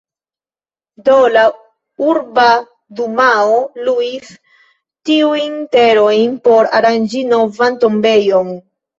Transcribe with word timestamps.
Do 1.07 1.15
la 1.31 1.41
Urba 2.05 2.45
Dumao 2.99 3.59
luis 3.89 4.31
tiujn 5.09 5.59
terojn 5.75 6.33
por 6.47 6.71
aranĝi 6.79 7.21
novan 7.35 7.77
tombejon. 7.85 8.51